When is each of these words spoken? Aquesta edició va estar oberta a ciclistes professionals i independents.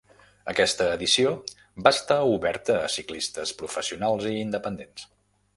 Aquesta 0.53 0.87
edició 0.93 1.33
va 1.87 1.93
estar 1.97 2.19
oberta 2.37 2.79
a 2.87 2.89
ciclistes 2.97 3.55
professionals 3.63 4.29
i 4.35 4.37
independents. 4.49 5.07